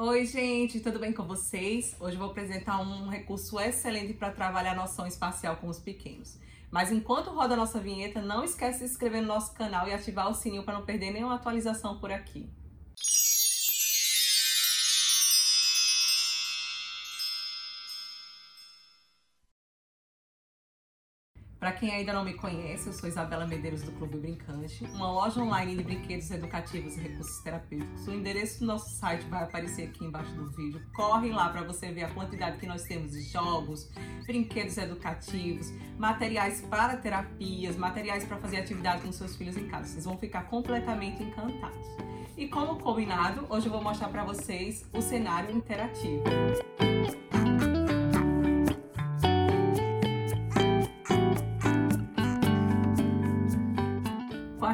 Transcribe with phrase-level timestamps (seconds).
[0.00, 1.96] Oi, gente, tudo bem com vocês?
[1.98, 6.38] Hoje eu vou apresentar um recurso excelente para trabalhar a noção espacial com os pequenos.
[6.70, 9.92] Mas enquanto roda a nossa vinheta, não esquece de se inscrever no nosso canal e
[9.92, 12.48] ativar o sininho para não perder nenhuma atualização por aqui.
[21.68, 25.38] Para quem ainda não me conhece, eu sou Isabela Medeiros do Clube Brincante, uma loja
[25.38, 28.08] online de brinquedos educativos e recursos terapêuticos.
[28.08, 30.80] O endereço do nosso site vai aparecer aqui embaixo do vídeo.
[30.94, 33.86] Corre lá para você ver a quantidade que nós temos de jogos,
[34.24, 39.88] brinquedos educativos, materiais para terapias, materiais para fazer atividade com seus filhos em casa.
[39.88, 41.86] Vocês vão ficar completamente encantados.
[42.34, 46.24] E como combinado, hoje eu vou mostrar para vocês o cenário interativo.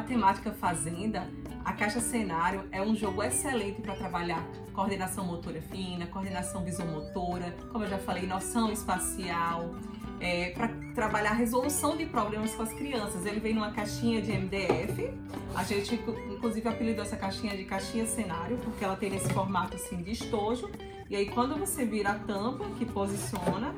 [0.01, 1.27] Temática fazenda,
[1.63, 7.85] a caixa cenário é um jogo excelente para trabalhar coordenação motora fina, coordenação visomotora, como
[7.85, 9.73] eu já falei, noção espacial,
[10.19, 13.25] é, para trabalhar resolução de problemas com as crianças.
[13.25, 15.11] Ele vem numa caixinha de MDF.
[15.55, 15.95] A gente,
[16.29, 20.69] inclusive, apelidou essa caixinha de caixinha cenário, porque ela tem esse formato assim de estojo.
[21.09, 23.73] E aí, quando você vira a tampa que posiciona,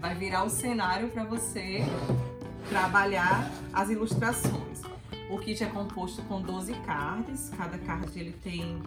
[0.00, 1.82] vai virar o cenário para você
[2.68, 4.87] trabalhar as ilustrações.
[5.30, 8.82] O kit é composto com 12 cards, cada card ele tem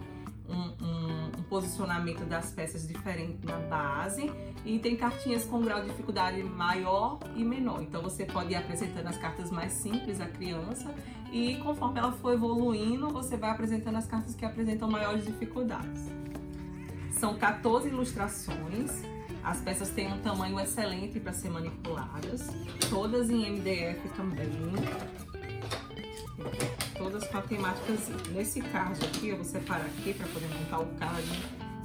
[0.48, 4.30] um, um, um, posicionamento das peças diferente na base.
[4.64, 7.80] E tem cartinhas com grau de dificuldade maior e menor.
[7.82, 10.92] Então você pode ir apresentando as cartas mais simples à criança.
[11.32, 16.10] E conforme ela for evoluindo, você vai apresentando as cartas que apresentam maiores dificuldades.
[17.12, 18.90] São 14 ilustrações,
[19.44, 22.48] as peças têm um tamanho excelente para ser manipuladas,
[22.90, 24.50] todas em MDF também
[26.96, 27.92] todas com a temática
[28.32, 31.28] Nesse card aqui, eu vou separar aqui para poder montar o card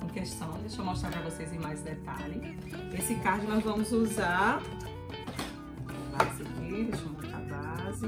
[0.04, 0.58] em questão.
[0.62, 2.58] Deixa eu mostrar para vocês em mais detalhe.
[2.98, 4.62] Esse card nós vamos usar
[6.18, 8.08] base aqui, deixa eu montar a base.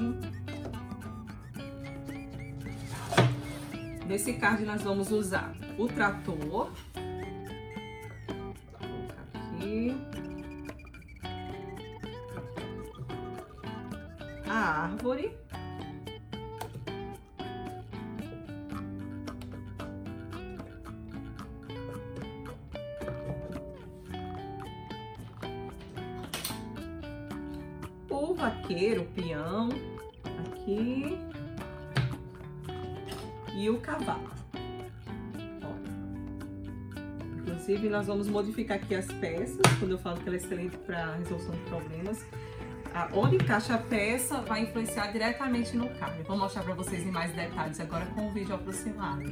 [4.08, 6.72] Nesse card nós vamos usar o trator.
[9.34, 9.96] Aqui.
[14.47, 15.38] A árvore.
[28.09, 29.70] O vaqueiro, o peão,
[30.40, 31.18] aqui,
[33.56, 34.30] e o cavalo.
[35.64, 35.74] Ó.
[37.38, 41.16] Inclusive, nós vamos modificar aqui as peças, quando eu falo que ela é excelente para
[41.16, 42.25] resolução de problemas.
[43.14, 46.24] Onde encaixa a peça vai influenciar diretamente no carro.
[46.24, 49.24] Vou mostrar para vocês em mais detalhes agora com o vídeo aproximado.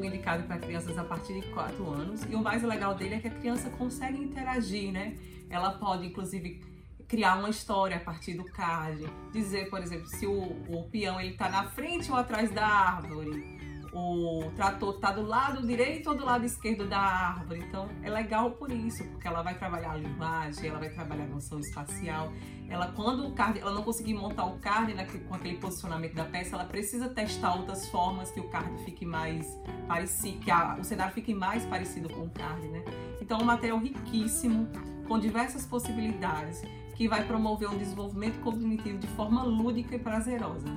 [0.00, 2.22] Jogo indicado para crianças a partir de 4 anos.
[2.28, 5.14] E o mais legal dele é que a criança consegue interagir, né?
[5.50, 6.62] Ela pode, inclusive,
[7.06, 9.06] criar uma história a partir do card.
[9.32, 13.60] Dizer, por exemplo, se o, o peão ele tá na frente ou atrás da árvore
[13.92, 17.64] o trator está do lado direito ou do lado esquerdo da árvore.
[17.66, 21.28] Então é legal por isso, porque ela vai trabalhar a linguagem, ela vai trabalhar a
[21.28, 22.32] noção espacial.
[22.68, 26.24] Ela, quando o card, ela não conseguir montar o card né, com aquele posicionamento da
[26.24, 29.44] peça, ela precisa testar outras formas que o card fique mais
[29.88, 32.84] parecido, que a, o cenário fique mais parecido com o card, né?
[33.20, 34.68] Então é um material riquíssimo,
[35.08, 36.62] com diversas possibilidades,
[36.94, 40.68] que vai promover um desenvolvimento cognitivo de forma lúdica e prazerosa.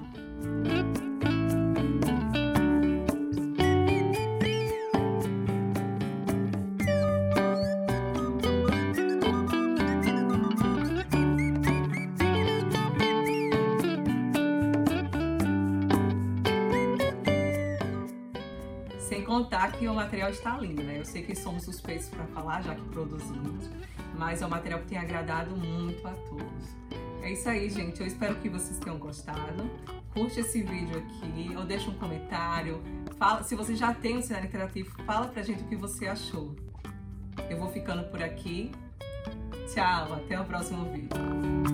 [19.34, 21.00] Contar que o material está lindo, né?
[21.00, 23.68] Eu sei que somos suspeitos para falar, já que produzimos,
[24.16, 26.76] mas é um material que tem agradado muito a todos.
[27.24, 28.00] É isso aí, gente.
[28.00, 29.68] Eu espero que vocês tenham gostado.
[30.14, 32.80] Curte esse vídeo aqui, ou deixa um comentário.
[33.18, 36.56] Fala, se você já tem um cenário interativo, fala pra gente o que você achou.
[37.50, 38.72] Eu vou ficando por aqui.
[39.74, 41.73] Tchau, até o próximo vídeo.